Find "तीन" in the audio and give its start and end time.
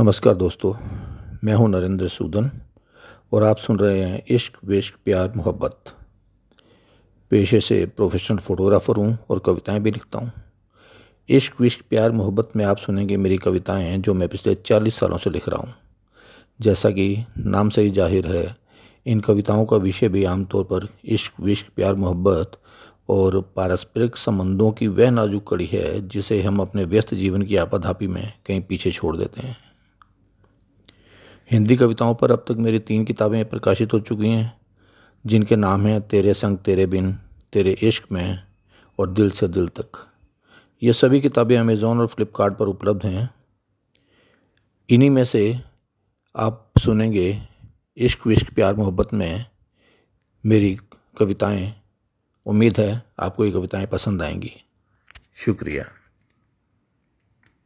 32.78-33.04